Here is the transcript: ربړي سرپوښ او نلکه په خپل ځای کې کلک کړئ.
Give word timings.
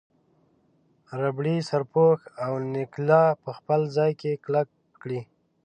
ربړي 1.19 1.57
سرپوښ 1.69 2.19
او 2.45 2.53
نلکه 2.71 3.19
په 3.43 3.49
خپل 3.57 3.79
ځای 3.95 4.11
کې 4.21 4.31
کلک 4.45 4.67
کړئ. 5.01 5.21